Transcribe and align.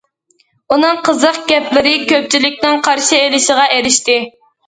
ئۇنىڭ 0.75 1.01
قىزىق 1.09 1.35
گەپلىرى 1.51 1.91
كۆپچىلىكنىڭ 2.11 2.81
قارشى 2.87 3.19
ئېلىشىغا 3.27 3.67
ئېرىشتى. 3.77 4.19